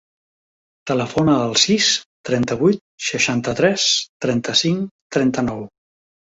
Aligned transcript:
Telefona 0.91 1.35
al 1.41 1.53
sis, 1.65 1.89
trenta-vuit, 2.31 2.83
seixanta-tres, 3.11 3.87
trenta-cinc, 4.27 4.93
trenta-nou. 5.19 5.65